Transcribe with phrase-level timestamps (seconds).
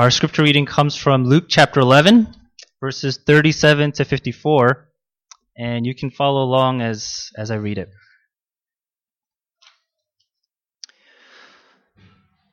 [0.00, 2.34] Our scripture reading comes from Luke chapter 11,
[2.80, 4.88] verses 37 to 54,
[5.58, 7.90] and you can follow along as, as I read it.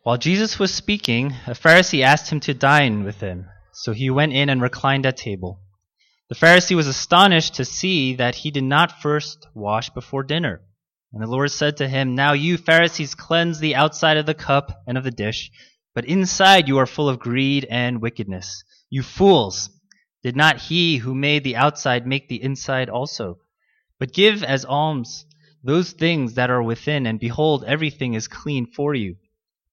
[0.04, 4.34] While Jesus was speaking, a Pharisee asked him to dine with him, so he went
[4.34, 5.62] in and reclined at table.
[6.28, 10.64] The Pharisee was astonished to see that he did not first wash before dinner.
[11.14, 14.82] And the Lord said to him, Now you Pharisees cleanse the outside of the cup
[14.86, 15.50] and of the dish,
[15.98, 18.64] but inside you are full of greed and wickedness.
[18.88, 19.72] You fools!
[20.22, 23.40] Did not he who made the outside make the inside also?
[23.98, 25.26] But give as alms
[25.64, 29.16] those things that are within, and behold, everything is clean for you.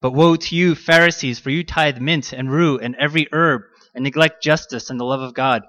[0.00, 3.60] But woe to you, Pharisees, for you tithe mint and rue and every herb,
[3.94, 5.60] and neglect justice and the love of God.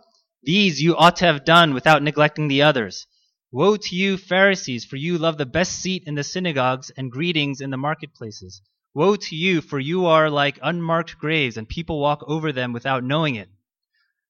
[0.42, 3.08] These you ought to have done without neglecting the others.
[3.52, 7.60] Woe to you, Pharisees, for you love the best seat in the synagogues and greetings
[7.60, 8.62] in the marketplaces.
[8.96, 13.04] Woe to you, for you are like unmarked graves, and people walk over them without
[13.04, 13.50] knowing it.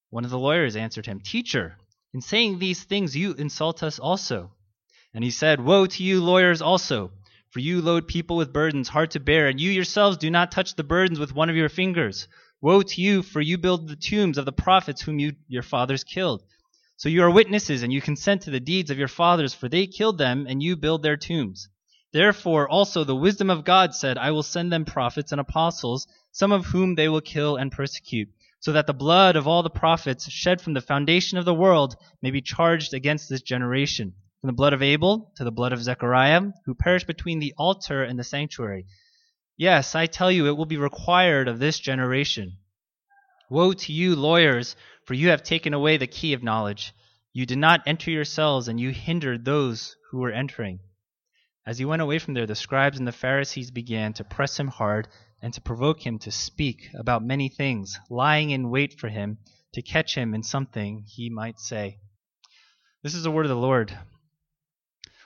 [0.09, 1.77] One of the lawyers answered him, Teacher,
[2.15, 4.55] in saying these things you insult us also.
[5.13, 7.12] And he said, Woe to you, lawyers also,
[7.51, 10.73] for you load people with burdens hard to bear, and you yourselves do not touch
[10.73, 12.27] the burdens with one of your fingers.
[12.59, 16.03] Woe to you, for you build the tombs of the prophets whom you, your fathers
[16.03, 16.41] killed.
[16.97, 19.85] So you are witnesses, and you consent to the deeds of your fathers, for they
[19.85, 21.70] killed them, and you build their tombs.
[22.16, 26.54] Therefore also the wisdom of God said, I will send them prophets and apostles, some
[26.54, 28.30] of whom they will kill and persecute,
[28.62, 31.98] so that the blood of all the prophets shed from the foundation of the world
[32.21, 35.84] may be charged against this generation, from the blood of Abel to the blood of
[35.84, 38.86] Zechariah, who perished between the altar and the sanctuary.
[39.58, 42.60] Yes, I tell you, it will be required of this generation.
[43.49, 46.93] Woe to you, lawyers, for you have taken away the key of knowledge.
[47.34, 50.80] You did not enter yourselves, and you hindered those who were entering.
[51.68, 54.68] As he went away from there, the scribes and the Pharisees began to press him
[54.68, 55.08] hard
[55.41, 59.40] and to provoke him to speak about many things, lying in wait for him
[59.74, 61.98] to catch him in something he might say.
[63.02, 63.98] This is the word of the Lord.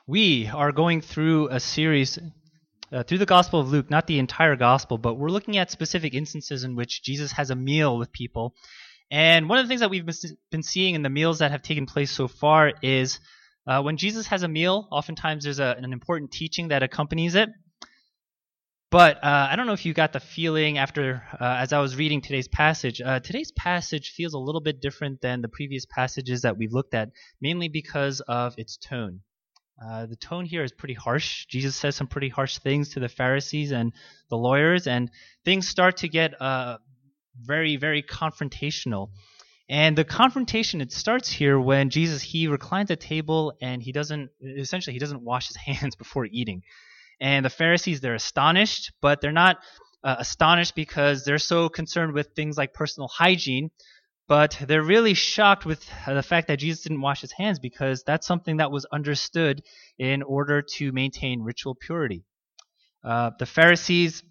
[0.07, 2.17] We are going through a series
[2.91, 6.13] uh, through the Gospel of Luke, not the entire Gospel, but we're looking at specific
[6.13, 8.55] instances in which Jesus has a meal with people.
[9.11, 10.09] And one of the things that we've
[10.51, 13.19] been seeing in the meals that have taken place so far is
[13.69, 17.49] uh, when Jesus has a meal, oftentimes there's a, an important teaching that accompanies it.
[18.89, 21.95] But uh, I don't know if you got the feeling after, uh, as I was
[21.95, 26.41] reading today's passage, uh, today's passage feels a little bit different than the previous passages
[26.41, 27.09] that we've looked at,
[27.39, 29.19] mainly because of its tone.
[29.79, 31.45] Uh, the tone here is pretty harsh.
[31.45, 33.93] Jesus says some pretty harsh things to the Pharisees and
[34.31, 35.11] the lawyers, and
[35.45, 36.79] things start to get uh,
[37.39, 39.11] very, very confrontational.
[39.69, 44.31] And the confrontation it starts here when Jesus he reclines at table and he doesn't
[44.41, 46.63] essentially he doesn't wash his hands before eating.
[47.21, 49.57] And the Pharisees they're astonished, but they're not
[50.03, 53.69] uh, astonished because they're so concerned with things like personal hygiene,
[54.27, 58.25] but they're really shocked with the fact that Jesus didn't wash his hands because that's
[58.25, 59.61] something that was understood
[59.99, 62.23] in order to maintain ritual purity.
[63.03, 64.23] Uh, the Pharisees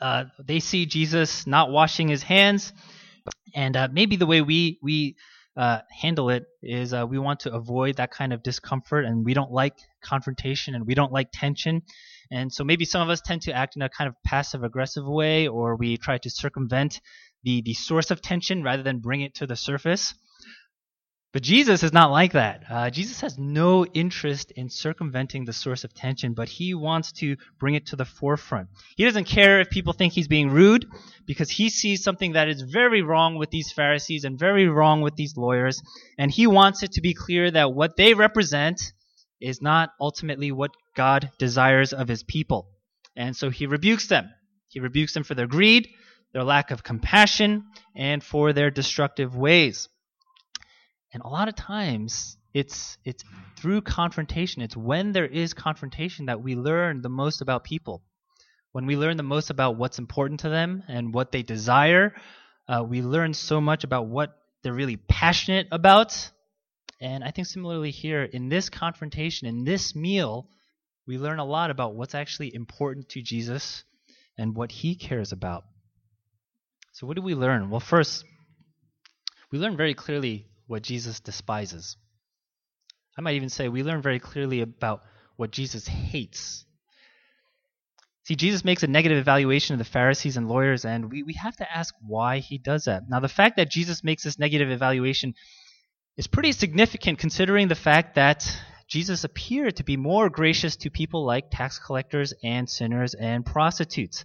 [0.00, 2.72] uh, they see Jesus not washing his hands
[3.54, 5.16] and uh, maybe the way we we
[5.56, 9.34] uh, handle it is uh, we want to avoid that kind of discomfort, and we
[9.34, 11.82] don't like confrontation, and we don't like tension.
[12.30, 15.06] And so maybe some of us tend to act in a kind of passive aggressive
[15.06, 17.00] way, or we try to circumvent
[17.44, 20.14] the the source of tension rather than bring it to the surface.
[21.32, 22.64] But Jesus is not like that.
[22.68, 27.36] Uh, Jesus has no interest in circumventing the source of tension, but he wants to
[27.58, 28.68] bring it to the forefront.
[28.96, 30.86] He doesn't care if people think he's being rude
[31.24, 35.16] because he sees something that is very wrong with these Pharisees and very wrong with
[35.16, 35.80] these lawyers,
[36.18, 38.92] and he wants it to be clear that what they represent
[39.40, 42.68] is not ultimately what God desires of his people.
[43.16, 44.30] And so he rebukes them.
[44.68, 45.88] He rebukes them for their greed,
[46.34, 47.64] their lack of compassion,
[47.96, 49.88] and for their destructive ways.
[51.12, 53.24] And a lot of times it's it's
[53.56, 54.62] through confrontation.
[54.62, 58.02] It's when there is confrontation that we learn the most about people.
[58.72, 62.14] When we learn the most about what's important to them and what they desire,
[62.66, 66.30] uh, we learn so much about what they're really passionate about.
[67.00, 70.48] And I think similarly here in this confrontation, in this meal,
[71.06, 73.84] we learn a lot about what's actually important to Jesus
[74.38, 75.64] and what he cares about.
[76.92, 77.70] So, what do we learn?
[77.70, 78.24] Well, first,
[79.50, 81.96] we learn very clearly what Jesus despises.
[83.16, 85.02] I might even say we learn very clearly about
[85.36, 86.64] what Jesus hates.
[88.24, 91.56] See, Jesus makes a negative evaluation of the Pharisees and lawyers, and we, we have
[91.56, 93.08] to ask why he does that.
[93.08, 95.34] Now, the fact that Jesus makes this negative evaluation
[96.16, 98.46] is pretty significant considering the fact that
[98.86, 104.24] Jesus appeared to be more gracious to people like tax collectors and sinners and prostitutes.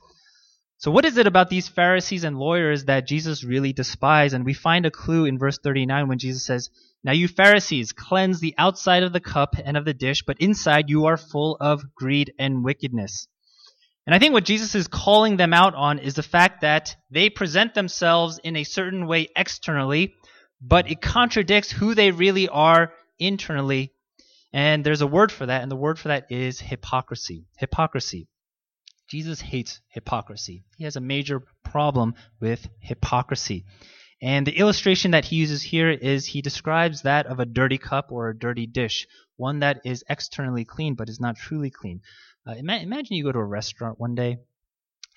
[0.79, 4.35] So, what is it about these Pharisees and lawyers that Jesus really despised?
[4.35, 6.69] And we find a clue in verse 39 when Jesus says,
[7.03, 10.87] Now you Pharisees cleanse the outside of the cup and of the dish, but inside
[10.87, 13.27] you are full of greed and wickedness.
[14.05, 17.31] And I think what Jesus is calling them out on is the fact that they
[17.31, 20.13] present themselves in a certain way externally,
[20.61, 23.93] but it contradicts who they really are internally.
[24.53, 27.47] And there's a word for that, and the word for that is hypocrisy.
[27.57, 28.27] Hypocrisy.
[29.07, 30.63] Jesus hates hypocrisy.
[30.77, 33.65] He has a major problem with hypocrisy.
[34.21, 38.11] And the illustration that he uses here is he describes that of a dirty cup
[38.11, 42.01] or a dirty dish, one that is externally clean but is not truly clean.
[42.47, 44.37] Uh, imagine you go to a restaurant one day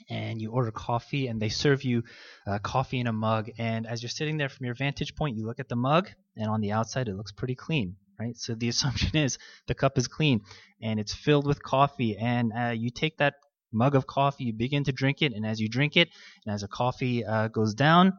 [0.08, 2.02] and you order coffee and they serve you
[2.46, 5.46] uh, coffee in a mug and as you're sitting there from your vantage point you
[5.46, 8.68] look at the mug and on the outside it looks pretty clean right so the
[8.74, 10.40] assumption is the cup is clean
[10.80, 13.34] and it's filled with coffee and uh, you take that
[13.72, 16.08] mug of coffee, you begin to drink it, and as you drink it,
[16.44, 18.12] and as the coffee uh, goes down,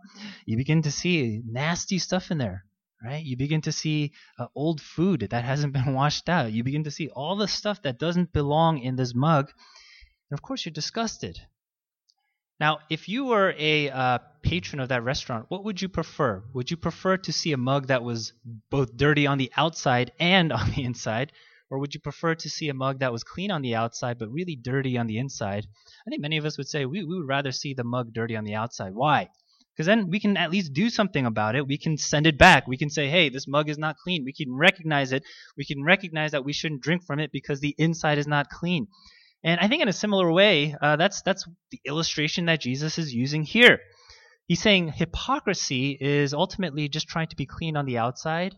[0.46, 2.66] you begin to see nasty stuff in there,
[3.04, 3.24] right?
[3.24, 6.52] You begin to see uh, old food that hasn't been washed out.
[6.52, 9.52] You begin to see all the stuff that doesn't belong in this mug,
[10.30, 11.40] and of course, you're disgusted.
[12.62, 16.44] Now, if you were a uh, patron of that restaurant, what would you prefer?
[16.54, 18.34] Would you prefer to see a mug that was
[18.70, 21.32] both dirty on the outside and on the inside?
[21.72, 24.30] Or would you prefer to see a mug that was clean on the outside but
[24.30, 25.66] really dirty on the inside?
[26.06, 28.36] I think many of us would say we, we would rather see the mug dirty
[28.36, 28.94] on the outside.
[28.94, 29.30] Why?
[29.74, 31.66] Because then we can at least do something about it.
[31.66, 32.68] We can send it back.
[32.68, 34.26] We can say, hey, this mug is not clean.
[34.26, 35.24] We can recognize it.
[35.56, 38.88] We can recognize that we shouldn't drink from it because the inside is not clean.
[39.42, 43.14] And I think in a similar way, uh, that's that's the illustration that Jesus is
[43.14, 43.80] using here.
[44.46, 48.56] He's saying hypocrisy is ultimately just trying to be clean on the outside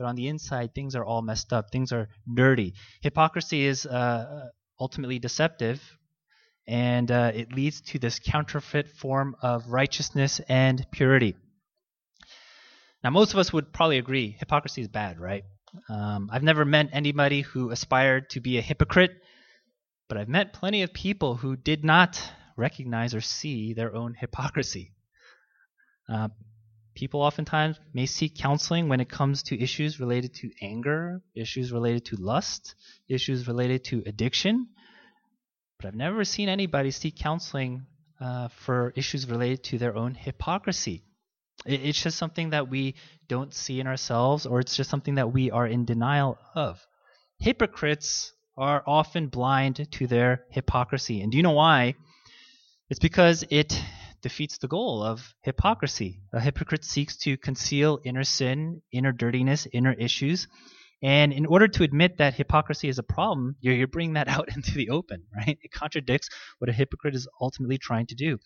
[0.00, 1.70] but on the inside, things are all messed up.
[1.70, 2.72] Things are dirty.
[3.02, 4.48] Hypocrisy is uh,
[4.80, 5.78] ultimately deceptive,
[6.66, 11.36] and uh, it leads to this counterfeit form of righteousness and purity.
[13.04, 15.44] Now, most of us would probably agree hypocrisy is bad, right?
[15.90, 19.12] Um, I've never met anybody who aspired to be a hypocrite,
[20.08, 22.18] but I've met plenty of people who did not
[22.56, 24.92] recognize or see their own hypocrisy.
[26.08, 26.28] Uh,
[27.00, 32.04] People oftentimes may seek counseling when it comes to issues related to anger, issues related
[32.04, 32.74] to lust,
[33.08, 34.68] issues related to addiction.
[35.78, 37.86] But I've never seen anybody seek counseling
[38.20, 41.02] uh, for issues related to their own hypocrisy.
[41.64, 42.96] It, it's just something that we
[43.28, 46.86] don't see in ourselves, or it's just something that we are in denial of.
[47.38, 51.22] Hypocrites are often blind to their hypocrisy.
[51.22, 51.94] And do you know why?
[52.90, 53.72] It's because it
[54.22, 56.20] defeats the goal of hypocrisy.
[56.32, 60.48] A hypocrite seeks to conceal inner sin, inner dirtiness, inner issues.
[61.02, 64.54] And in order to admit that hypocrisy is a problem, you're, you're bringing that out
[64.54, 65.58] into the open, right?
[65.62, 66.28] It contradicts
[66.58, 68.38] what a hypocrite is ultimately trying to do.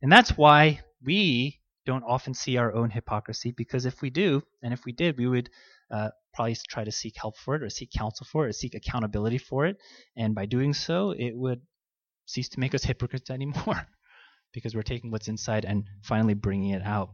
[0.00, 4.72] And that's why we don't often see our own hypocrisy, because if we do, and
[4.72, 5.48] if we did, we would
[5.90, 8.74] uh, probably try to seek help for it, or seek counsel for it, or seek
[8.74, 9.78] accountability for it.
[10.16, 11.62] And by doing so, it would
[12.26, 13.86] cease to make us hypocrites anymore
[14.52, 17.10] because we're taking what's inside and finally bringing it out.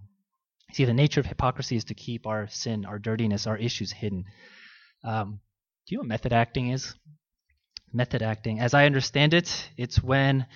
[0.73, 4.25] See, the nature of hypocrisy is to keep our sin, our dirtiness, our issues hidden.
[5.05, 5.41] Um,
[5.87, 6.95] do you know what method acting is?
[7.93, 10.47] Method acting, as I understand it, it's when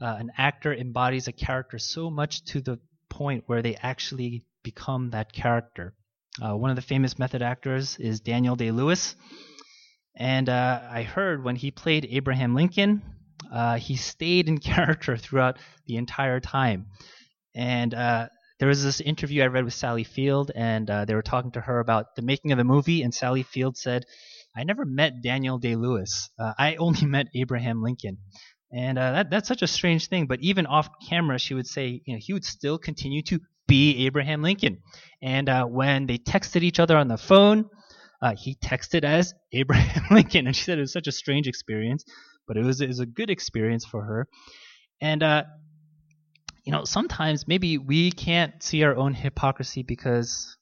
[0.00, 2.78] uh, an actor embodies a character so much to the
[3.08, 5.94] point where they actually become that character.
[6.40, 9.14] Uh, one of the famous method actors is Daniel Day Lewis.
[10.14, 13.02] And uh, I heard when he played Abraham Lincoln,
[13.52, 16.86] uh, he stayed in character throughout the entire time.
[17.54, 21.22] And uh, there was this interview I read with Sally Field, and uh, they were
[21.22, 23.02] talking to her about the making of the movie.
[23.02, 24.04] And Sally Field said,
[24.56, 26.30] "I never met Daniel Day Lewis.
[26.38, 28.18] Uh, I only met Abraham Lincoln."
[28.72, 30.26] And uh, that, that's such a strange thing.
[30.26, 34.06] But even off camera, she would say, you know, he would still continue to be
[34.06, 34.78] Abraham Lincoln.
[35.22, 37.70] And uh, when they texted each other on the phone,
[38.36, 40.46] he texted as Abraham Lincoln.
[40.48, 42.04] And she said it was such a strange experience
[42.46, 44.28] but it was, it was a good experience for her.
[45.00, 45.44] And, uh,
[46.64, 50.56] you know, sometimes maybe we can't see our own hypocrisy because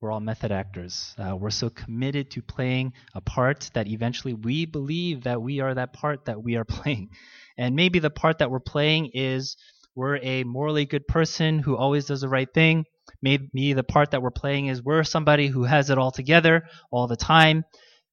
[0.00, 1.14] we're all method actors.
[1.18, 5.74] Uh, we're so committed to playing a part that eventually we believe that we are
[5.74, 7.08] that part that we are playing.
[7.56, 9.56] And maybe the part that we're playing is
[9.94, 12.84] we're a morally good person who always does the right thing.
[13.22, 17.06] Maybe the part that we're playing is we're somebody who has it all together all
[17.06, 17.64] the time.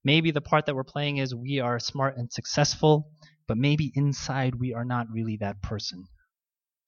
[0.03, 3.11] Maybe the part that we're playing is we are smart and successful,
[3.47, 6.05] but maybe inside we are not really that person.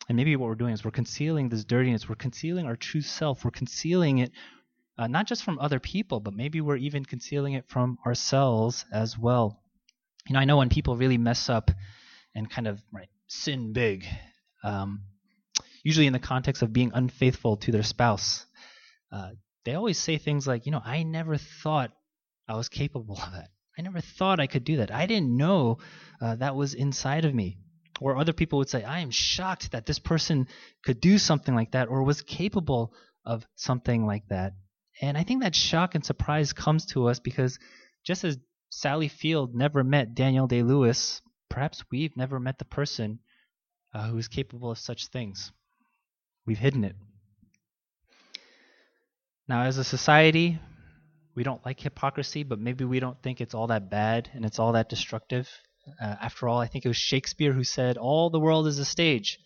[0.10, 3.46] And maybe what we're doing is we're concealing this dirtiness, we're concealing our true self,
[3.46, 4.32] we're concealing it
[4.98, 9.17] uh, not just from other people, but maybe we're even concealing it from ourselves as
[9.17, 9.60] well.
[10.27, 11.72] You know, I know when people really mess up
[12.36, 14.05] and kind of right, sin big,
[14.63, 15.01] um,
[15.84, 18.46] usually in the context of being unfaithful to their spouse.
[19.12, 19.32] Uh,
[19.65, 21.91] they always say things like, you know, I never thought
[22.48, 23.50] I was capable of that.
[23.78, 24.92] I never thought I could do that.
[24.92, 25.80] I didn't know
[26.22, 27.58] uh, that was inside of me.
[28.02, 30.48] Or other people would say, I am shocked that this person
[30.84, 32.94] could do something like that or was capable
[33.26, 34.54] of something like that.
[35.02, 37.60] And I think that shock and surprise comes to us because
[38.04, 38.38] just as
[38.70, 43.20] Sally Field never met Daniel Day Lewis, perhaps we've never met the person
[43.94, 45.52] uh, who is capable of such things.
[46.46, 46.96] We've hidden it.
[49.48, 50.60] Now, as a society,
[51.36, 54.60] we don't like hypocrisy, but maybe we don't think it's all that bad and it's
[54.60, 55.50] all that destructive.
[56.02, 58.86] Uh, after all, I think it was Shakespeare who said, All the world is a
[58.86, 59.40] stage.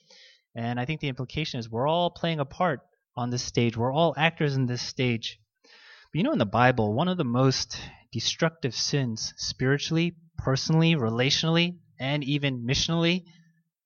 [0.55, 2.81] And I think the implication is we're all playing a part
[3.15, 3.77] on this stage.
[3.77, 5.39] We're all actors in this stage.
[5.63, 7.79] But you know, in the Bible, one of the most
[8.11, 13.25] destructive sins, spiritually, personally, relationally, and even missionally,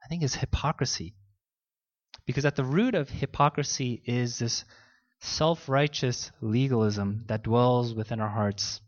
[0.04, 1.14] I think is hypocrisy.
[2.26, 4.64] Because at the root of hypocrisy is this
[5.22, 8.82] self righteous legalism that dwells within our hearts.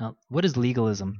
[0.00, 1.18] Now, what is legalism?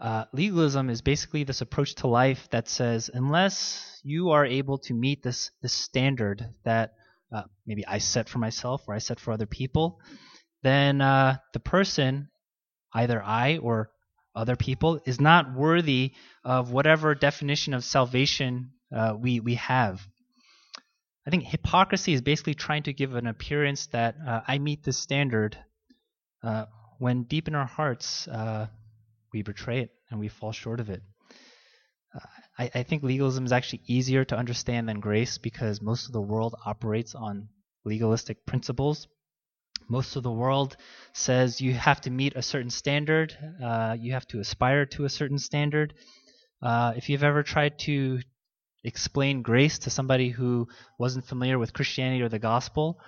[0.00, 4.94] Uh, legalism is basically this approach to life that says, unless you are able to
[4.94, 6.94] meet this, this standard that
[7.32, 10.00] uh, maybe I set for myself or I set for other people,
[10.62, 12.30] then uh, the person,
[12.92, 13.90] either I or
[14.34, 16.12] other people, is not worthy
[16.44, 20.00] of whatever definition of salvation uh, we, we have.
[21.26, 24.98] I think hypocrisy is basically trying to give an appearance that uh, I meet this
[24.98, 25.56] standard
[26.42, 26.66] uh,
[26.98, 28.66] when deep in our hearts uh,
[29.32, 31.02] we betray it and we fall short of it.
[32.14, 32.26] Uh,
[32.58, 36.20] I, I, think legalism is actually easier to understand than grace because most of the
[36.20, 37.48] world operates on
[37.84, 39.06] legalistic principles.
[39.88, 40.76] Most of the world
[41.12, 45.08] says you have to meet a certain standard, uh, you have to aspire to a
[45.08, 45.94] certain standard.
[46.60, 48.20] Uh, if you've ever tried to
[48.84, 52.98] explain grace to somebody who wasn't familiar with Christianity or the gospel,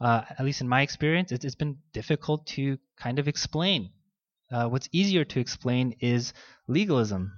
[0.00, 3.90] uh, at least in my experience, it's, it's been difficult to kind of explain.
[4.50, 6.32] Uh, what's easier to explain is
[6.66, 7.32] legalism.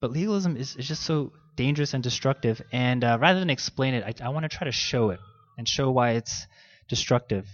[0.00, 2.62] But legalism is, is just so dangerous and destructive.
[2.72, 5.20] And uh, rather than explain it, I, I want to try to show it
[5.56, 6.46] and show why it's
[6.88, 7.46] destructive.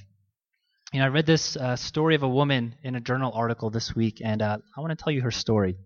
[0.93, 3.97] You know, I read this uh, story of a woman in a journal article this
[3.97, 5.76] week, and uh, I want to tell you her story.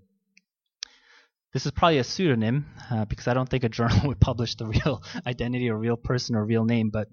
[1.52, 4.66] This is probably a pseudonym uh, because I don't think a journal would publish the
[4.66, 6.90] real identity or real person or real name.
[6.90, 7.08] But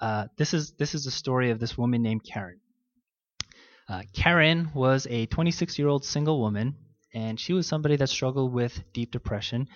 [0.00, 2.60] uh, this is this is the story of this woman named Karen.
[3.88, 6.76] Uh, Karen was a 26-year-old single woman,
[7.14, 9.66] and she was somebody that struggled with deep depression.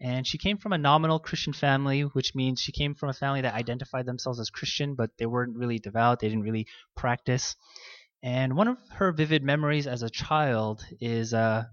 [0.00, 3.42] And she came from a nominal Christian family, which means she came from a family
[3.42, 6.20] that identified themselves as Christian, but they weren't really devout.
[6.20, 7.54] They didn't really practice.
[8.22, 11.64] And one of her vivid memories as a child is uh,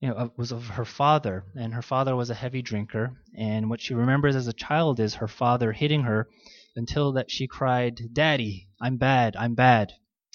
[0.00, 3.16] you know, was of her father, and her father was a heavy drinker.
[3.36, 6.28] And what she remembers as a child is her father hitting her
[6.76, 9.92] until that she cried, "Daddy, I'm bad, I'm bad."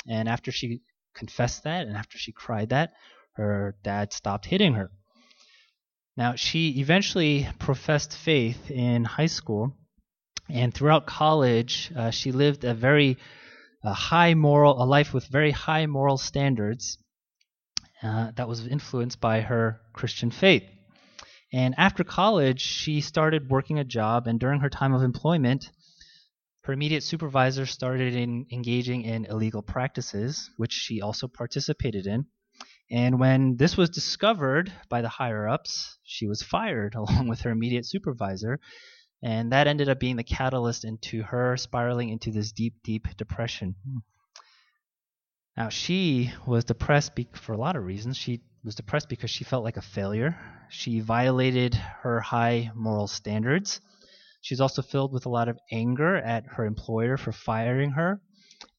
[0.08, 0.82] And after she
[1.14, 2.94] confessed that, and after she cried that,
[3.34, 4.92] her dad stopped hitting her.
[6.16, 9.78] Now she eventually professed faith in high school,
[10.50, 13.18] and throughout college, uh, she lived a very
[13.84, 16.98] a high moral, a life with very high moral standards
[18.02, 20.64] uh, that was influenced by her Christian faith.
[21.52, 25.72] And after college, she started working a job, and during her time of employment,
[26.64, 32.28] her immediate supervisor started in engaging in illegal practices, which she also participated in.
[32.92, 37.52] And when this was discovered by the higher ups, she was fired along with her
[37.52, 38.60] immediate supervisor.
[39.22, 43.76] And that ended up being the catalyst into her spiraling into this deep, deep depression.
[45.60, 48.16] Now, she was depressed be- for a lot of reasons.
[48.16, 50.40] She was depressed because she felt like a failure.
[50.70, 53.82] She violated her high moral standards.
[54.40, 58.22] She's also filled with a lot of anger at her employer for firing her.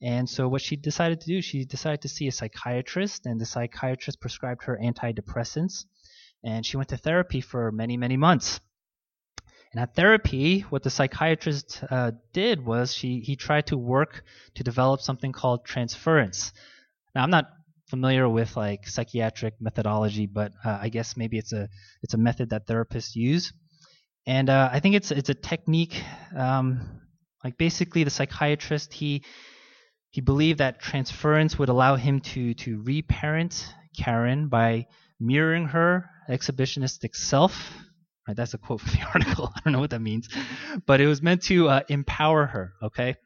[0.00, 3.44] And so, what she decided to do, she decided to see a psychiatrist, and the
[3.44, 5.84] psychiatrist prescribed her antidepressants.
[6.42, 8.58] And she went to therapy for many, many months.
[9.72, 14.24] And at therapy, what the psychiatrist uh, did was she he tried to work
[14.56, 16.52] to develop something called transference.
[17.14, 17.46] Now, I'm not
[17.88, 21.68] familiar with like psychiatric methodology, but uh, I guess maybe it's a
[22.02, 23.52] it's a method that therapists use,
[24.26, 26.02] and uh, I think it's it's a technique.
[26.36, 27.00] Um,
[27.44, 29.22] like basically, the psychiatrist he
[30.10, 34.86] he believed that transference would allow him to to reparent Karen by
[35.20, 37.72] mirroring her exhibitionistic self
[38.28, 39.52] Right, that's a quote from the article.
[39.54, 40.28] I don't know what that means,
[40.86, 42.74] but it was meant to uh, empower her.
[42.82, 43.16] Okay.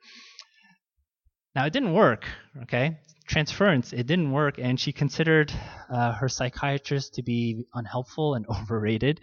[1.54, 2.24] Now it didn't work.
[2.62, 5.52] Okay, transference it didn't work, and she considered
[5.90, 9.20] uh, her psychiatrist to be unhelpful and overrated.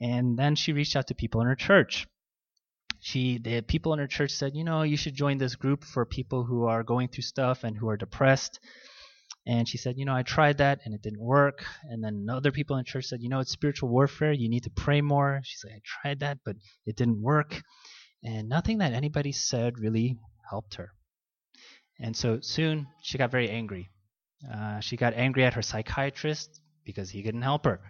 [0.00, 2.08] And then she reached out to people in her church.
[2.98, 6.04] She, the people in her church said, you know, you should join this group for
[6.04, 8.60] people who are going through stuff and who are depressed.
[9.46, 11.64] And she said, you know, I tried that and it didn't work.
[11.84, 14.32] And then other people in church said, you know, it's spiritual warfare.
[14.32, 15.40] You need to pray more.
[15.42, 16.56] She said, I tried that, but
[16.86, 17.60] it didn't work.
[18.22, 20.16] And nothing that anybody said really
[20.48, 20.92] helped her.
[21.98, 23.90] And so soon she got very angry.
[24.52, 27.80] Uh, she got angry at her psychiatrist because he couldn't help her.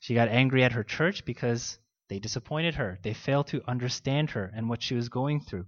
[0.00, 1.78] She got angry at her church because
[2.08, 2.98] they disappointed her.
[3.02, 5.66] They failed to understand her and what she was going through.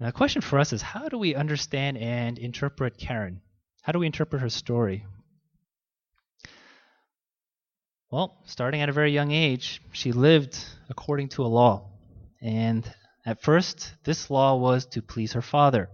[0.00, 3.42] And the question for us is how do we understand and interpret Karen?
[3.82, 5.04] How do we interpret her story?
[8.10, 11.90] Well, starting at a very young age, she lived according to a law.
[12.40, 12.90] And
[13.26, 15.90] at first, this law was to please her father.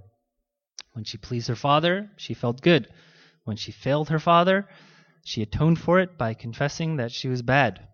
[0.92, 2.86] When she pleased her father, she felt good.
[3.42, 4.68] When she failed her father,
[5.24, 7.88] she atoned for it by confessing that she was bad.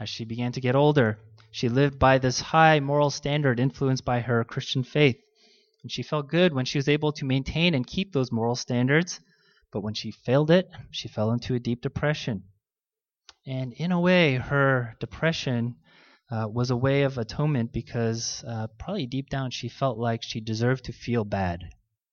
[0.00, 1.18] As she began to get older,
[1.50, 5.20] she lived by this high moral standard influenced by her Christian faith.
[5.84, 9.20] And she felt good when she was able to maintain and keep those moral standards.
[9.70, 12.44] But when she failed it, she fell into a deep depression.
[13.46, 15.76] And in a way, her depression
[16.30, 20.40] uh, was a way of atonement because uh, probably deep down she felt like she
[20.40, 21.64] deserved to feel bad.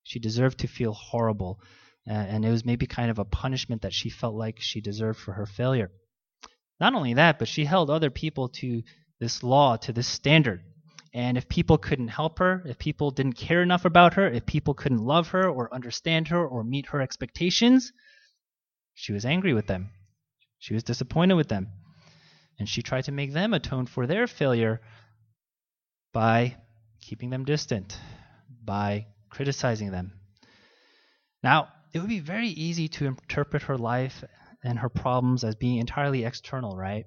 [0.04, 1.62] She deserved to feel horrible.
[2.06, 5.20] Uh, and it was maybe kind of a punishment that she felt like she deserved
[5.20, 5.92] for her failure.
[6.82, 8.84] Not only that, but she held other people to
[9.22, 10.62] this law, to this standard.
[11.13, 14.74] And if people couldn't help her, if people didn't care enough about her, if people
[14.74, 17.91] couldn't love her or understand her or meet her expectations,
[18.94, 19.89] she was angry with them.
[20.60, 21.70] She was disappointed with them.
[22.60, 24.82] And she tried to make them atone for their failure
[26.13, 26.56] by
[27.01, 27.98] keeping them distant,
[28.63, 30.13] by criticizing them.
[31.44, 34.24] Now, it would be very easy to interpret her life
[34.63, 37.06] and her problems as being entirely external, right?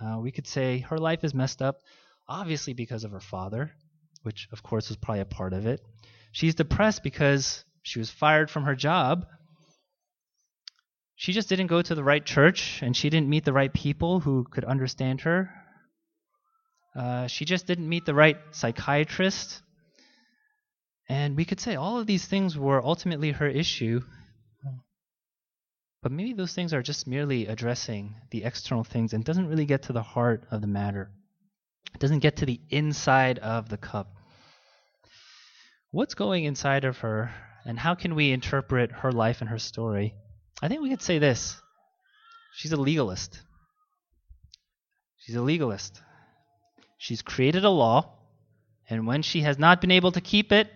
[0.00, 1.78] Uh, we could say her life is messed up
[2.30, 3.72] obviously because of her father,
[4.22, 5.80] which of course was probably a part of it.
[6.32, 9.26] She's depressed because she was fired from her job.
[11.16, 14.20] She just didn't go to the right church and she didn't meet the right people
[14.20, 15.50] who could understand her.
[16.96, 19.60] Uh, she just didn't meet the right psychiatrist.
[21.08, 24.02] And we could say all of these things were ultimately her issue.
[26.02, 29.82] But maybe those things are just merely addressing the external things and doesn't really get
[29.84, 31.10] to the heart of the matter.
[31.94, 34.14] It doesn't get to the inside of the cup.
[35.90, 37.32] What's going inside of her,
[37.64, 40.14] and how can we interpret her life and her story?
[40.62, 41.60] I think we could say this
[42.54, 43.40] she's a legalist.
[45.18, 46.00] She's a legalist.
[46.98, 48.12] She's created a law,
[48.88, 50.68] and when she has not been able to keep it,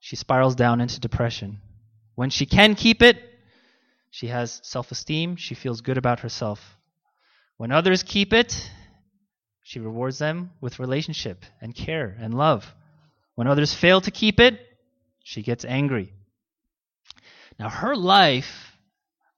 [0.00, 1.60] she spirals down into depression.
[2.14, 3.18] When she can keep it,
[4.10, 6.76] she has self esteem, she feels good about herself.
[7.56, 8.70] When others keep it,
[9.68, 12.74] she rewards them with relationship and care and love.
[13.34, 14.58] When others fail to keep it,
[15.22, 16.14] she gets angry.
[17.58, 18.72] Now, her life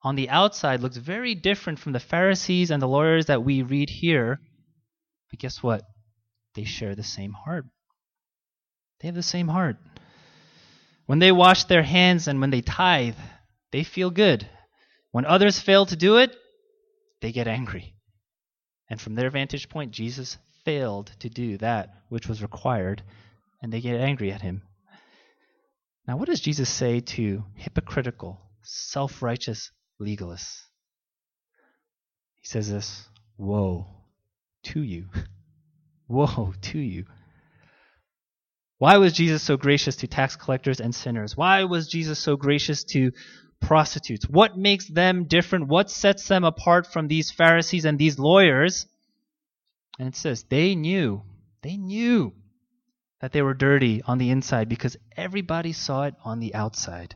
[0.05, 3.91] on the outside looks very different from the Pharisees and the lawyers that we read
[3.91, 4.39] here.
[5.31, 5.83] But guess what?
[6.55, 7.65] They share the same heart.
[9.01, 9.79] They have the same heart.
[11.07, 13.19] When they wash their hands and when they tithe,
[13.73, 14.49] they feel good.
[15.11, 16.37] When others fail to do it,
[17.21, 17.97] they get angry.
[18.91, 23.03] And from their vantage point, Jesus failed to do that which was required,
[23.63, 24.63] and they get angry at him.
[26.09, 30.65] Now, what does Jesus say to hypocritical, self righteous legalists?
[32.41, 33.87] He says this Woe
[34.65, 35.07] to you!
[36.09, 37.05] Woe to you!
[38.79, 41.37] Why was Jesus so gracious to tax collectors and sinners?
[41.37, 43.13] Why was Jesus so gracious to
[43.61, 44.29] prostitutes.
[44.29, 45.69] What makes them different?
[45.69, 48.87] What sets them apart from these Pharisees and these lawyers?
[49.99, 51.23] And it says they knew,
[51.63, 52.33] they knew
[53.21, 57.15] that they were dirty on the inside because everybody saw it on the outside.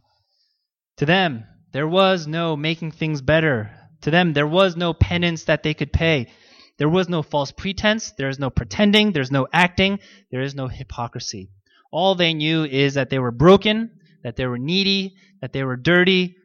[0.99, 3.71] To them, there was no making things better.
[4.03, 6.31] To them, there was no penance that they could pay.
[6.77, 8.13] There was no false pretense.
[8.13, 9.13] There is no pretending.
[9.13, 10.01] There's no acting.
[10.31, 11.51] There is no hypocrisy.
[11.91, 13.91] All they knew is that they were broken
[14.25, 16.39] that they were needy, that they were dirty,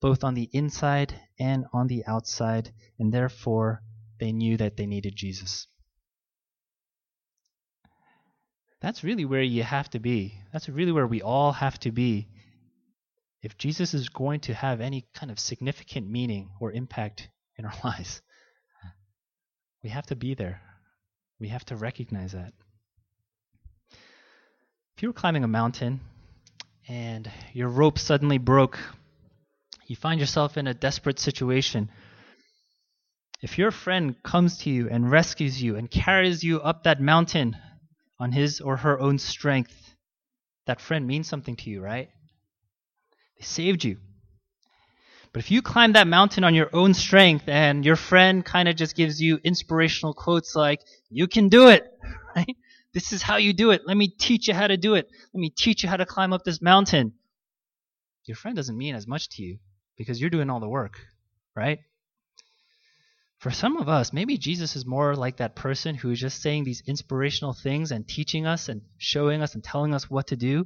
[0.00, 3.82] both on the inside and on the outside, and therefore
[4.18, 5.66] they knew that they needed Jesus.
[8.80, 10.40] That's really where you have to be.
[10.54, 12.28] That's really where we all have to be.
[13.42, 17.74] If Jesus is going to have any kind of significant meaning or impact in our
[17.84, 18.22] lives,
[19.82, 20.62] we have to be there.
[21.38, 22.54] We have to recognize that.
[24.96, 26.00] If you were climbing a mountain
[26.88, 28.78] and your rope suddenly broke.
[29.86, 31.90] You find yourself in a desperate situation.
[33.42, 37.56] If your friend comes to you and rescues you and carries you up that mountain
[38.18, 39.94] on his or her own strength,
[40.66, 42.08] that friend means something to you, right?
[43.38, 43.98] They saved you.
[45.32, 48.76] But if you climb that mountain on your own strength and your friend kind of
[48.76, 51.84] just gives you inspirational quotes like, you can do it,
[52.36, 52.56] right?
[52.96, 53.82] This is how you do it.
[53.84, 55.06] Let me teach you how to do it.
[55.34, 57.12] Let me teach you how to climb up this mountain.
[58.24, 59.58] Your friend doesn't mean as much to you
[59.98, 60.98] because you're doing all the work,
[61.54, 61.80] right?
[63.36, 66.64] For some of us, maybe Jesus is more like that person who is just saying
[66.64, 70.64] these inspirational things and teaching us and showing us and telling us what to do.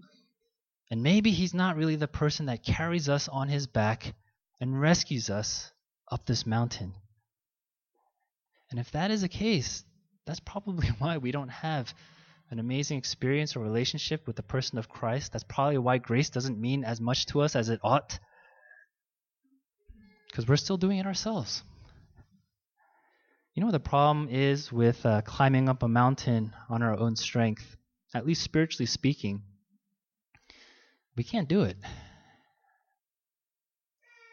[0.88, 4.14] And maybe he's not really the person that carries us on his back
[4.60, 5.72] and rescues us
[6.12, 6.94] up this mountain.
[8.70, 9.82] And if that is the case,
[10.26, 11.92] that's probably why we don't have
[12.50, 15.32] an amazing experience or relationship with the person of Christ.
[15.32, 18.18] That's probably why grace doesn't mean as much to us as it ought.
[20.28, 21.62] Because we're still doing it ourselves.
[23.54, 27.14] You know what the problem is with uh, climbing up a mountain on our own
[27.14, 27.76] strength,
[28.14, 29.42] at least spiritually speaking?
[31.16, 31.76] We can't do it.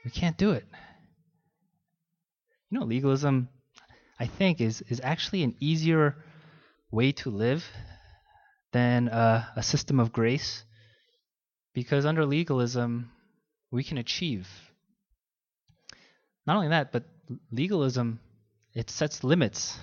[0.06, 0.66] We can't do it.
[2.70, 3.50] You know, legalism,
[4.20, 6.16] I think, is, is actually an easier
[6.92, 7.66] way to live
[8.72, 10.64] than uh, a system of grace
[11.74, 13.12] because under legalism,
[13.70, 14.48] we can achieve.
[16.48, 17.04] Not only that, but
[17.52, 18.20] legalism,
[18.74, 19.78] it sets limits.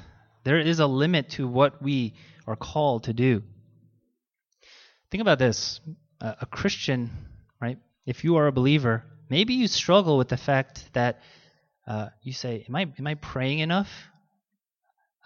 [0.45, 2.15] There is a limit to what we
[2.47, 3.43] are called to do.
[5.11, 5.81] Think about this
[6.21, 7.11] a Christian,
[7.61, 7.79] right?
[8.07, 11.21] If you are a believer, maybe you struggle with the fact that
[11.87, 13.91] uh, you say, "Am I am I praying enough?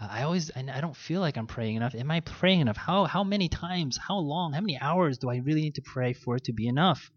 [0.00, 1.94] I always I don't feel like I'm praying enough.
[1.94, 2.76] Am I praying enough?
[2.76, 3.96] How how many times?
[3.96, 4.52] How long?
[4.52, 7.10] How many hours do I really need to pray for it to be enough?"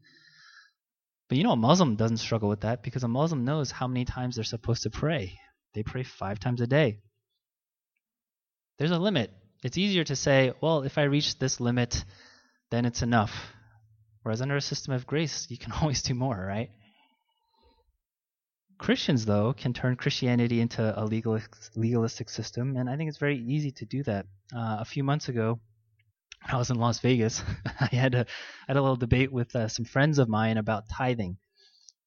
[1.30, 4.04] But you know, a Muslim doesn't struggle with that because a Muslim knows how many
[4.04, 5.38] times they're supposed to pray.
[5.74, 7.00] They pray five times a day.
[8.78, 9.32] There's a limit.
[9.64, 12.04] It's easier to say, well, if I reach this limit,
[12.72, 13.54] then it's enough.
[14.24, 16.72] Whereas under a system of grace, you can always do more, right?
[18.82, 23.70] Christians, though, can turn Christianity into a legalistic system, and I think it's very easy
[23.74, 24.26] to do that.
[24.52, 25.60] Uh, a few months ago,
[26.52, 27.44] I was in Las Vegas,
[27.80, 28.26] I had a,
[28.68, 31.38] had a little debate with uh, some friends of mine about tithing.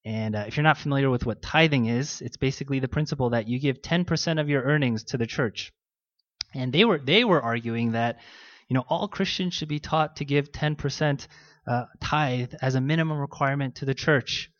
[0.04, 3.46] And uh, if you're not familiar with what tithing is, it's basically the principle that
[3.46, 5.72] you give 10% of your earnings to the church.
[6.54, 8.18] And they were they were arguing that,
[8.68, 11.28] you know, all Christians should be taught to give 10%
[11.68, 14.50] uh, tithe as a minimum requirement to the church.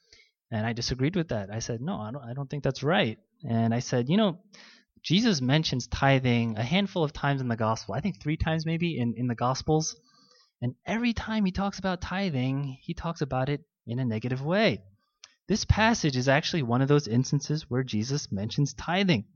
[0.50, 1.50] And I disagreed with that.
[1.50, 3.18] I said, no, I don't, I don't think that's right.
[3.48, 4.38] And I said, you know,
[5.02, 7.94] Jesus mentions tithing a handful of times in the gospel.
[7.94, 9.96] I think three times maybe in, in the gospels.
[10.62, 14.82] And every time he talks about tithing, he talks about it in a negative way.
[15.46, 19.26] This passage is actually one of those instances where Jesus mentions tithing.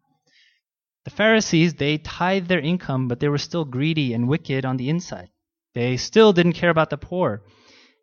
[1.05, 4.89] The Pharisees, they tithed their income, but they were still greedy and wicked on the
[4.89, 5.29] inside.
[5.75, 7.43] They still didn't care about the poor.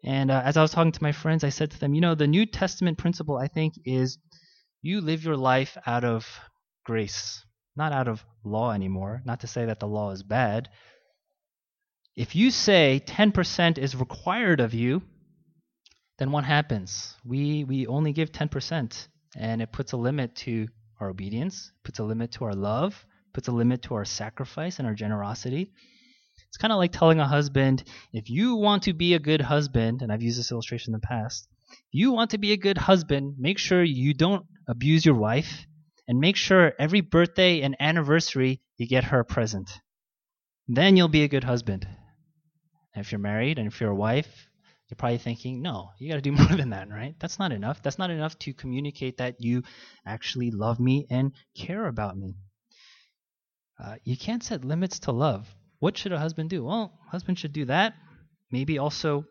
[0.05, 2.13] And uh, as I was talking to my friends, I said to them, you know,
[2.13, 4.19] the New Testament principle, I think, is
[4.83, 6.27] you live your life out of
[6.85, 7.43] grace,
[7.75, 9.23] not out of law anymore.
[9.25, 10.69] Not to say that the law is bad.
[12.15, 15.01] If you say 10% is required of you,
[16.19, 17.15] then what happens?
[17.25, 20.67] We, we only give 10%, and it puts a limit to
[20.99, 24.87] our obedience, puts a limit to our love, puts a limit to our sacrifice and
[24.87, 25.73] our generosity.
[26.47, 30.01] It's kind of like telling a husband, if you want to be a good husband,
[30.01, 32.77] and I've used this illustration in the past, if you want to be a good
[32.77, 35.65] husband, make sure you don't abuse your wife,
[36.07, 39.69] and make sure every birthday and anniversary you get her a present.
[40.67, 41.87] Then you'll be a good husband.
[42.93, 44.47] And if you're married and if you're a wife,
[44.89, 47.15] you're probably thinking, no, you got to do more than that, right?
[47.19, 47.81] That's not enough.
[47.81, 49.63] That's not enough to communicate that you
[50.05, 52.35] actually love me and care about me.
[53.83, 55.53] Uh, you can't set limits to love.
[55.85, 56.63] What should a husband do?
[56.63, 57.93] Well, husband should do that.
[58.49, 59.27] Maybe also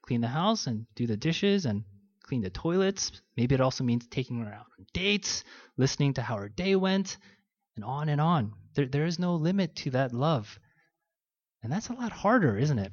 [0.00, 1.84] clean the house and do the dishes and
[2.22, 3.12] clean the toilets.
[3.36, 5.44] Maybe it also means taking her out on dates,
[5.76, 7.18] listening to how her day went,
[7.76, 8.54] and on and on.
[8.74, 10.58] There, there is no limit to that love.
[11.62, 12.92] And that's a lot harder, isn't it?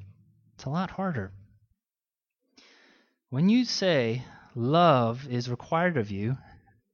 [0.56, 1.32] It's a lot harder.
[3.30, 4.24] When you say
[4.54, 6.36] love is required of you,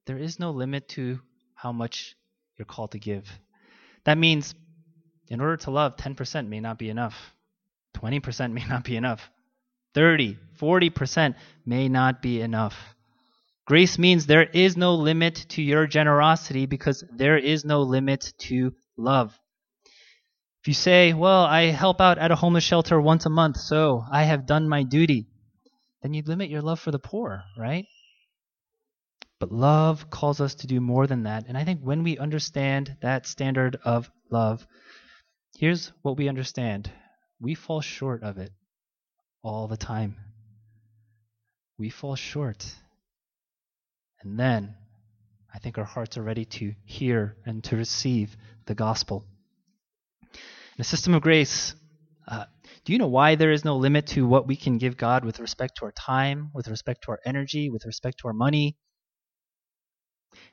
[0.06, 1.18] there is no limit to
[1.56, 2.14] how much
[2.56, 3.28] you're called to give.
[4.04, 4.54] That means
[5.32, 7.14] in order to love, 10% may not be enough.
[7.96, 9.30] 20% may not be enough.
[9.94, 12.74] 30, 40% may not be enough.
[13.66, 18.74] Grace means there is no limit to your generosity because there is no limit to
[18.98, 19.32] love.
[20.60, 24.04] If you say, well, I help out at a homeless shelter once a month, so
[24.12, 25.28] I have done my duty,
[26.02, 27.86] then you limit your love for the poor, right?
[29.40, 31.46] But love calls us to do more than that.
[31.48, 34.66] And I think when we understand that standard of love,
[35.62, 36.90] here's what we understand
[37.40, 38.50] we fall short of it
[39.44, 40.16] all the time.
[41.78, 42.66] We fall short.
[44.22, 44.74] And then
[45.54, 49.24] I think our hearts are ready to hear and to receive the gospel.
[50.32, 51.76] In a system of grace,
[52.26, 52.46] uh,
[52.84, 55.38] do you know why there is no limit to what we can give God with
[55.38, 58.76] respect to our time, with respect to our energy, with respect to our money?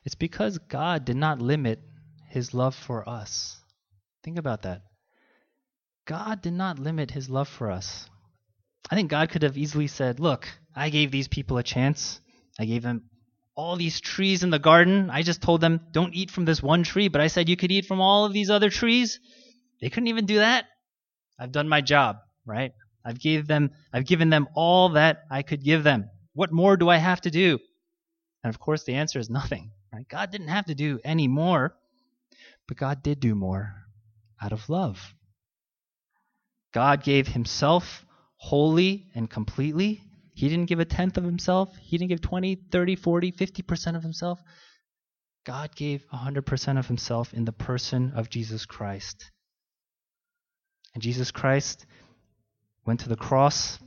[0.04, 1.80] It's because God did not limit
[2.30, 3.58] his love for us.
[4.24, 4.84] Think about that.
[6.10, 8.10] God did not limit his love for us.
[8.90, 12.20] I think God could have easily said, Look, I gave these people a chance.
[12.60, 13.04] I gave them
[13.54, 15.12] all these trees in the garden.
[15.12, 17.72] I just told them, don't eat from this one tree, but I said you could
[17.72, 19.20] eat from all of these other trees.
[19.82, 20.66] They couldn't even do that.
[21.40, 22.72] I've done my job, right?
[23.06, 26.10] I've gave them I've given them all that I could give them.
[26.34, 27.60] What more do I have to do?
[28.44, 29.74] And of course the answer is nothing.
[29.94, 30.08] Right?
[30.10, 31.76] God didn't have to do any more,
[32.68, 33.76] but God did do more
[34.42, 35.14] out of love.
[36.74, 38.06] God gave himself
[38.38, 40.02] wholly and completely
[40.40, 41.76] he didn't give a tenth of himself.
[41.82, 44.40] He didn't give 20, 30, 40, 50% of himself.
[45.46, 49.30] God gave 100% of himself in the person of Jesus Christ.
[50.94, 51.86] And Jesus Christ
[52.86, 53.80] went to the cross,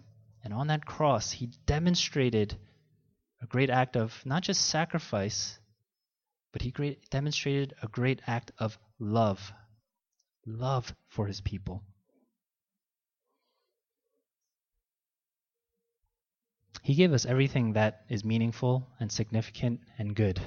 [0.45, 2.55] and on that cross, he demonstrated
[3.41, 5.59] a great act of not just sacrifice,
[6.53, 9.55] but he great, demonstrated a great act of love.
[10.45, 11.83] Love for his people.
[16.83, 20.41] He gave us everything that is meaningful and significant and good.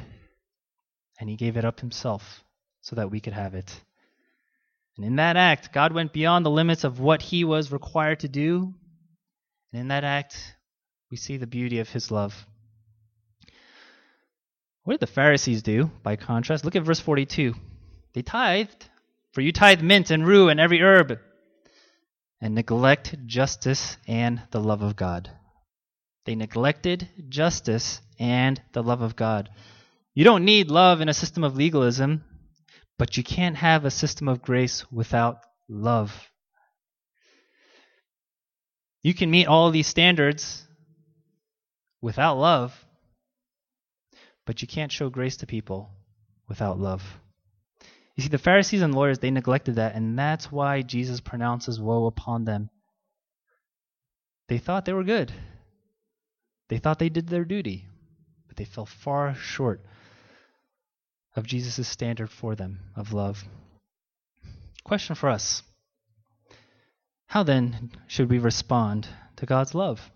[1.19, 2.43] And He gave it up Himself
[2.81, 3.81] so that we could have it.
[4.97, 8.27] And in that act, God went beyond the limits of what He was required to
[8.27, 8.73] do.
[9.71, 10.55] And in that act,
[11.09, 12.45] we see the beauty of His love.
[14.83, 16.65] What did the Pharisees do, by contrast?
[16.65, 17.55] Look at verse 42.
[18.13, 18.89] They tithed,
[19.31, 21.17] for you tithe mint and rue and every herb,
[22.41, 25.31] and neglect justice and the love of God.
[26.25, 29.49] They neglected justice and the love of God.
[30.13, 32.23] You don't need love in a system of legalism,
[32.97, 36.29] but you can't have a system of grace without love.
[39.03, 40.65] You can meet all these standards
[42.01, 42.85] without love,
[44.45, 45.91] but you can't show grace to people
[46.47, 47.03] without love.
[48.15, 52.05] You see, the Pharisees and lawyers, they neglected that, and that's why Jesus pronounces woe
[52.05, 52.69] upon them.
[54.47, 55.33] They thought they were good.
[56.69, 57.85] They thought they did their duty,
[58.47, 59.81] but they fell far short
[61.35, 63.43] of Jesus' standard for them of love.
[64.83, 65.63] Question for us
[67.27, 70.11] How then should we respond to God's love?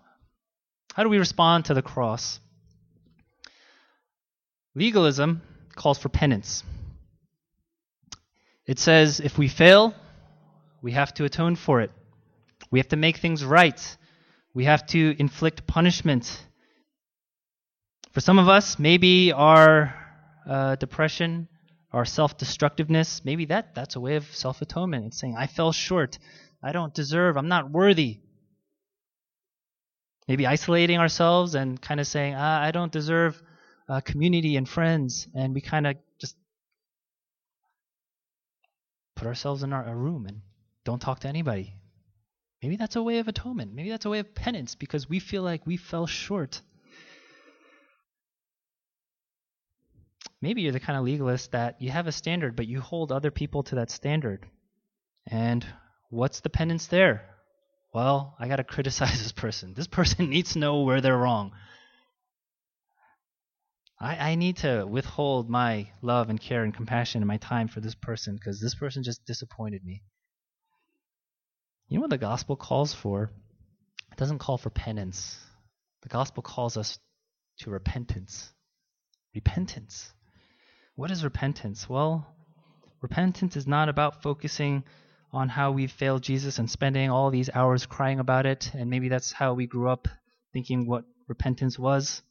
[0.94, 2.40] How do we respond to the cross?
[4.74, 5.42] Legalism
[5.74, 6.64] calls for penance.
[8.66, 9.94] It says if we fail,
[10.82, 11.90] we have to atone for it.
[12.70, 13.96] We have to make things right.
[14.52, 16.46] We have to inflict punishment.
[18.12, 19.94] For some of us, maybe our
[20.48, 21.48] uh, depression,
[21.92, 25.06] our self-destructiveness, maybe that that's a way of self-atonement.
[25.06, 26.18] It's saying I fell short.
[26.62, 27.36] I don't deserve.
[27.36, 28.18] I'm not worthy.
[30.26, 33.40] Maybe isolating ourselves and kind of saying ah, I don't deserve
[33.88, 36.36] uh, community and friends, and we kind of just
[39.16, 40.42] put ourselves in our, a room and
[40.84, 41.74] don't talk to anybody.
[42.62, 43.74] Maybe that's a way of atonement.
[43.74, 46.60] Maybe that's a way of penance because we feel like we fell short.
[50.42, 53.30] Maybe you're the kind of legalist that you have a standard, but you hold other
[53.30, 54.46] people to that standard.
[55.26, 55.66] And
[56.10, 57.24] what's the penance there?
[57.92, 59.74] Well, I got to criticize this person.
[59.74, 61.52] This person needs to know where they're wrong.
[64.00, 67.80] I, I need to withhold my love and care and compassion and my time for
[67.80, 70.02] this person because this person just disappointed me.
[71.90, 73.32] You know what the gospel calls for?
[74.12, 75.36] It doesn't call for penance.
[76.02, 77.00] The gospel calls us
[77.58, 78.52] to repentance.
[79.34, 80.12] Repentance.
[80.94, 81.88] What is repentance?
[81.88, 82.32] Well,
[83.00, 84.84] repentance is not about focusing
[85.32, 89.08] on how we've failed Jesus and spending all these hours crying about it, and maybe
[89.08, 90.06] that's how we grew up
[90.52, 92.22] thinking what repentance was.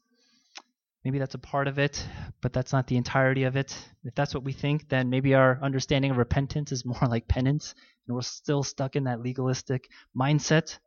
[1.03, 2.05] Maybe that's a part of it,
[2.41, 3.77] but that's not the entirety of it.
[4.03, 7.73] If that's what we think, then maybe our understanding of repentance is more like penance,
[8.07, 10.77] and we're still stuck in that legalistic mindset.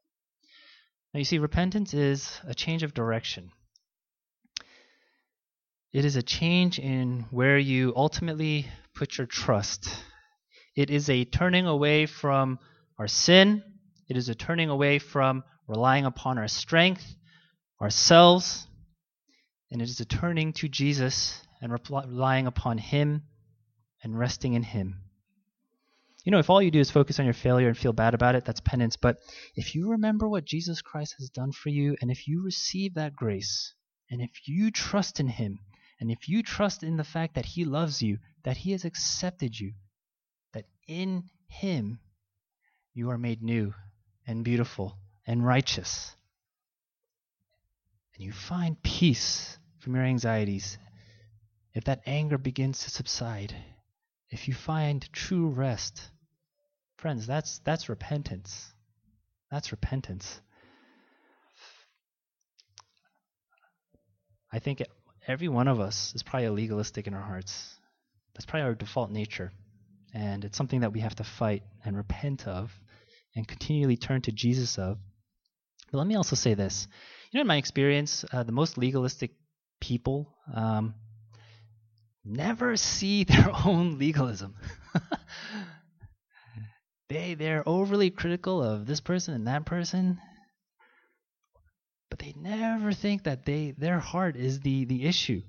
[1.15, 3.53] Now, you see, repentance is a change of direction.
[5.93, 9.89] It is a change in where you ultimately put your trust.
[10.75, 12.59] It is a turning away from
[12.99, 13.63] our sin.
[14.09, 17.05] It is a turning away from relying upon our strength,
[17.81, 18.67] ourselves.
[19.73, 23.23] And it is a turning to Jesus and relying upon Him
[24.03, 25.01] and resting in Him.
[26.25, 28.35] You know, if all you do is focus on your failure and feel bad about
[28.35, 28.97] it, that's penance.
[28.97, 29.17] But
[29.57, 33.17] if you remember what Jesus Christ has done for you, and if you receive that
[33.17, 33.73] grace,
[34.11, 35.59] and if you trust in Him,
[35.99, 39.59] and if you trust in the fact that He loves you, that He has accepted
[39.59, 39.73] you,
[40.53, 41.99] that in Him
[42.93, 43.73] you are made new
[44.27, 46.15] and beautiful and righteous,
[48.15, 50.79] and you find peace from your anxieties,
[51.75, 53.55] if that anger begins to subside,
[54.31, 56.01] if you find true rest,
[56.99, 58.73] friends, that's that's repentance.
[59.51, 60.41] That's repentance.
[64.53, 64.83] I think
[65.27, 67.75] every one of us is probably legalistic in our hearts.
[68.35, 69.53] That's probably our default nature.
[70.15, 72.71] And it's something that we have to fight and repent of
[73.35, 74.99] and continually turn to Jesus of.
[75.91, 76.87] But let me also say this.
[77.31, 79.33] You know, in my experience, uh, the most legalistic
[79.83, 80.95] people um,
[82.25, 84.55] never see their own legalism.
[87.09, 90.19] they they're overly critical of this person and that person,
[92.09, 95.43] but they never think that they their heart is the the issue.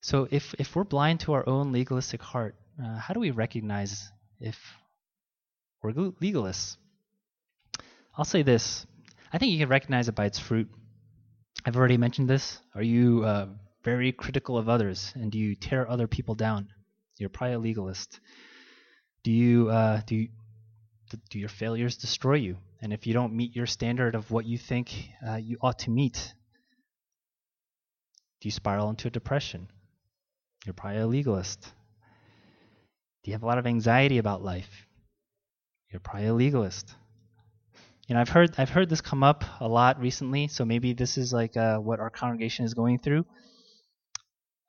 [0.00, 4.10] So if if we're blind to our own legalistic heart, uh, how do we recognize
[4.40, 4.58] if
[5.82, 6.78] we're legalists?
[8.16, 8.86] I'll say this:
[9.32, 10.70] I think you can recognize it by its fruit.
[11.68, 12.62] I've already mentioned this.
[12.74, 13.48] Are you uh,
[13.84, 16.68] very critical of others, and do you tear other people down?
[17.18, 18.20] You're probably a legalist.
[19.22, 20.28] Do you uh, do you,
[21.28, 22.56] do your failures destroy you?
[22.80, 25.90] And if you don't meet your standard of what you think uh, you ought to
[25.90, 26.32] meet,
[28.40, 29.68] do you spiral into a depression?
[30.64, 31.60] You're probably a legalist.
[33.24, 34.86] Do you have a lot of anxiety about life?
[35.90, 36.94] You're probably a legalist.
[38.08, 41.18] You know, I've heard I've heard this come up a lot recently, so maybe this
[41.18, 43.26] is like uh, what our congregation is going through.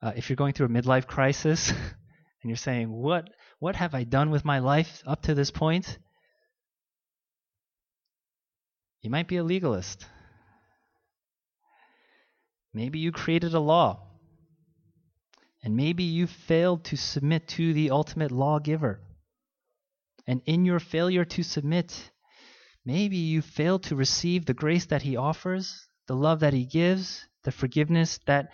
[0.02, 1.70] Uh, if you're going through a midlife crisis
[2.42, 5.98] and you're saying, "What what have I done with my life up to this point?"
[9.00, 10.04] You might be a legalist.
[12.74, 14.06] Maybe you created a law.
[15.62, 19.00] And maybe you failed to submit to the ultimate lawgiver.
[20.26, 22.09] And in your failure to submit,
[22.84, 27.26] maybe you failed to receive the grace that he offers, the love that he gives,
[27.44, 28.50] the forgiveness that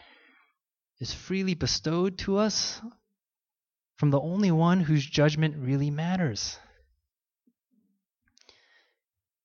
[1.01, 2.81] is freely bestowed to us
[3.97, 6.59] from the only one whose judgment really matters.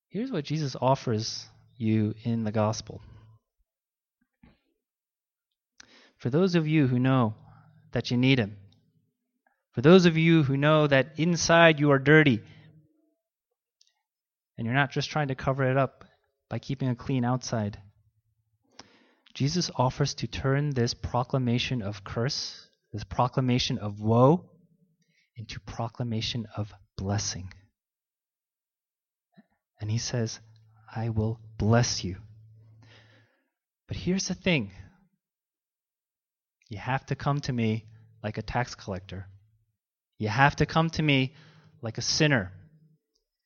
[0.10, 1.46] Here's what Jesus offers
[1.78, 3.02] you in the gospel.
[6.18, 7.34] For those of you who know
[7.94, 8.58] that you need Him,
[9.72, 12.42] for those of you who know that inside you are dirty,
[14.62, 16.06] and you're not just trying to cover it up
[16.48, 17.80] by keeping a clean outside,
[19.34, 24.52] Jesus offers to turn this proclamation of curse, this proclamation of woe,
[25.36, 27.52] into proclamation of blessing.
[29.80, 30.40] And he says,
[30.96, 32.18] I will bless you.
[33.88, 34.74] But here's the thing
[36.70, 37.88] you have to come to me
[38.22, 39.26] like a tax collector,
[40.20, 41.34] you have to come to me
[41.82, 42.52] like a sinner,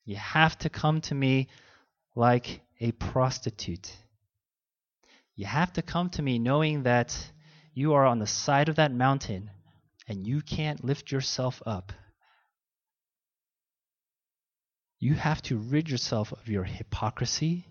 [0.06, 1.48] you have to come to me
[2.14, 3.94] like a prostitute.
[5.34, 7.14] You have to come to me knowing that
[7.74, 9.50] you are on the side of that mountain
[10.08, 11.92] and you can't lift yourself up.
[15.00, 17.66] You have to rid yourself of your hypocrisy,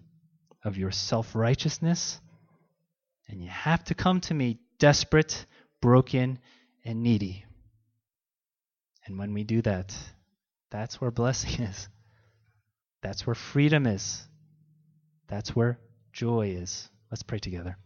[0.63, 2.19] of your self righteousness,
[3.29, 5.45] and you have to come to me desperate,
[5.81, 6.37] broken,
[6.83, 7.45] and needy.
[9.05, 9.95] And when we do that,
[10.69, 11.87] that's where blessing is.
[13.05, 14.23] That's where freedom is.
[15.27, 15.77] That's where
[16.11, 16.89] joy is.
[17.11, 17.77] Let's pray together.